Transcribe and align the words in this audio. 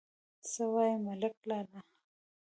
_څه 0.49 0.63
وايې 0.73 0.95
ملک 1.05 1.35
لالا؟ 1.49 1.81